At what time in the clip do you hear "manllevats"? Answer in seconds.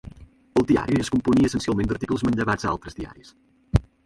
2.29-2.67